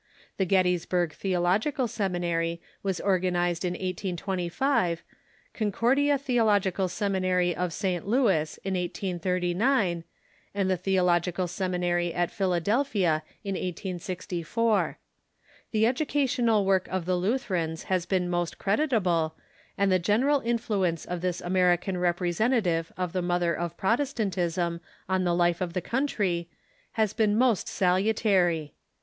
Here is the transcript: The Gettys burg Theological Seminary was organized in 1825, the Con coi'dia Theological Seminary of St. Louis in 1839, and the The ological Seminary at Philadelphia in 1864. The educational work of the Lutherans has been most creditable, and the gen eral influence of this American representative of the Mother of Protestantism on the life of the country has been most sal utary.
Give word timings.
The 0.37 0.47
Gettys 0.47 0.89
burg 0.89 1.13
Theological 1.13 1.87
Seminary 1.87 2.59
was 2.81 2.99
organized 2.99 3.63
in 3.63 3.73
1825, 3.73 5.03
the 5.53 5.59
Con 5.59 5.71
coi'dia 5.71 6.19
Theological 6.19 6.87
Seminary 6.87 7.55
of 7.55 7.71
St. 7.71 8.07
Louis 8.07 8.57
in 8.63 8.73
1839, 8.73 10.03
and 10.55 10.71
the 10.71 10.77
The 10.77 10.97
ological 10.97 11.45
Seminary 11.47 12.11
at 12.15 12.31
Philadelphia 12.31 13.21
in 13.43 13.53
1864. 13.53 14.97
The 15.69 15.85
educational 15.85 16.65
work 16.65 16.87
of 16.87 17.05
the 17.05 17.15
Lutherans 17.15 17.83
has 17.83 18.07
been 18.07 18.27
most 18.27 18.57
creditable, 18.57 19.35
and 19.77 19.91
the 19.91 19.99
gen 19.99 20.23
eral 20.23 20.43
influence 20.43 21.05
of 21.05 21.21
this 21.21 21.41
American 21.41 21.95
representative 21.99 22.91
of 22.97 23.13
the 23.13 23.21
Mother 23.21 23.53
of 23.53 23.77
Protestantism 23.77 24.81
on 25.07 25.25
the 25.25 25.35
life 25.35 25.61
of 25.61 25.73
the 25.73 25.79
country 25.81 26.49
has 26.93 27.13
been 27.13 27.37
most 27.37 27.67
sal 27.67 27.97
utary. 28.01 28.71